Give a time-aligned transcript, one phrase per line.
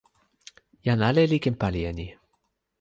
[0.85, 2.07] jan ale li ken pali e ni.